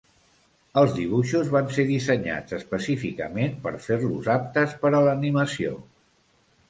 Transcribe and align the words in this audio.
Els 0.81 0.93
dibuixos 0.99 1.51
van 1.55 1.69
ser 1.75 1.85
dissenyats 1.89 2.57
específicament 2.59 3.53
per 3.67 3.75
fer-los 3.87 4.31
aptes 4.37 4.75
per 4.83 4.93
a 4.93 5.03
l'animació. 5.09 5.77